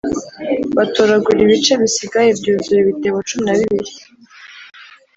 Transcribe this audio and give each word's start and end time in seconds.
batoragura 0.75 1.39
ibice 1.45 1.73
bisigaye 1.81 2.29
byuzura 2.39 2.77
ibitebo 2.83 3.17
cumi 3.27 3.43
na 3.45 3.53
bibiri 3.59 3.91